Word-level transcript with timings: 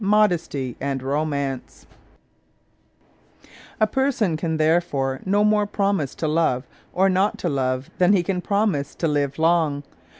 Modesty 0.03 0.75
and 0.81 1.03
Romance 1.03 1.85
A 3.79 3.85
person 3.85 4.35
can 4.35 4.57
therefore 4.57 5.19
no 5.25 5.43
more 5.43 5.67
promise 5.67 6.15
to 6.15 6.27
love 6.27 6.65
or 6.91 7.07
not 7.07 7.37
to 7.37 7.49
love 7.49 7.91
than 7.99 8.11
he 8.13 8.23
can 8.23 8.41
promise 8.41 8.95
to 8.95 9.07
live 9.07 9.37
long. 9.37 9.83